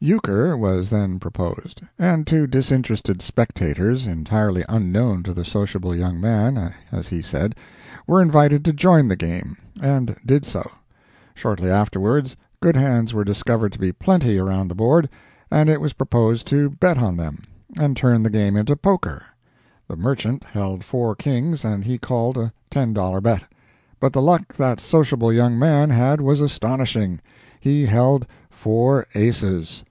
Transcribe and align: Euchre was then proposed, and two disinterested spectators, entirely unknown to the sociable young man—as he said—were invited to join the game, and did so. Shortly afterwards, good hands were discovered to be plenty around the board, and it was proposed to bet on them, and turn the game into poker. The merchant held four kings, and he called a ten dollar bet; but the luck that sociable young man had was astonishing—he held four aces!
Euchre 0.00 0.56
was 0.56 0.90
then 0.90 1.18
proposed, 1.18 1.82
and 1.98 2.24
two 2.24 2.46
disinterested 2.46 3.20
spectators, 3.20 4.06
entirely 4.06 4.64
unknown 4.68 5.24
to 5.24 5.34
the 5.34 5.44
sociable 5.44 5.92
young 5.92 6.20
man—as 6.20 7.08
he 7.08 7.20
said—were 7.20 8.22
invited 8.22 8.64
to 8.64 8.72
join 8.72 9.08
the 9.08 9.16
game, 9.16 9.56
and 9.82 10.14
did 10.24 10.44
so. 10.44 10.70
Shortly 11.34 11.68
afterwards, 11.68 12.36
good 12.62 12.76
hands 12.76 13.12
were 13.12 13.24
discovered 13.24 13.72
to 13.72 13.80
be 13.80 13.90
plenty 13.90 14.38
around 14.38 14.68
the 14.68 14.76
board, 14.76 15.08
and 15.50 15.68
it 15.68 15.80
was 15.80 15.94
proposed 15.94 16.46
to 16.46 16.70
bet 16.70 16.98
on 16.98 17.16
them, 17.16 17.42
and 17.76 17.96
turn 17.96 18.22
the 18.22 18.30
game 18.30 18.56
into 18.56 18.76
poker. 18.76 19.24
The 19.88 19.96
merchant 19.96 20.44
held 20.44 20.84
four 20.84 21.16
kings, 21.16 21.64
and 21.64 21.82
he 21.84 21.98
called 21.98 22.38
a 22.38 22.52
ten 22.70 22.92
dollar 22.92 23.20
bet; 23.20 23.42
but 23.98 24.12
the 24.12 24.22
luck 24.22 24.54
that 24.54 24.78
sociable 24.78 25.32
young 25.32 25.58
man 25.58 25.90
had 25.90 26.20
was 26.20 26.40
astonishing—he 26.40 27.86
held 27.86 28.28
four 28.48 29.04
aces! 29.16 29.82